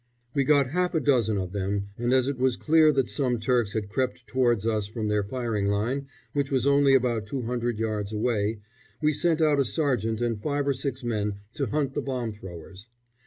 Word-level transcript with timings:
We 0.33 0.45
got 0.45 0.71
half 0.71 0.95
a 0.95 0.99
dozen 0.99 1.37
of 1.37 1.51
them, 1.51 1.89
and 1.95 2.11
as 2.11 2.27
it 2.27 2.39
was 2.39 2.57
clear 2.57 2.91
that 2.91 3.07
some 3.07 3.37
Turks 3.39 3.73
had 3.73 3.87
crept 3.87 4.25
towards 4.25 4.65
us 4.65 4.87
from 4.87 5.09
their 5.09 5.21
firing 5.23 5.67
line, 5.67 6.07
which 6.33 6.49
was 6.49 6.65
only 6.65 6.95
about 6.95 7.27
200 7.27 7.77
yards 7.77 8.11
away, 8.11 8.61
we 8.99 9.13
sent 9.13 9.41
out 9.41 9.59
a 9.59 9.63
sergeant 9.63 10.19
and 10.19 10.41
five 10.41 10.67
or 10.67 10.73
six 10.73 11.03
men 11.03 11.35
to 11.53 11.67
hunt 11.67 11.93
the 11.93 12.01
bomb 12.01 12.31
throwers. 12.33 12.89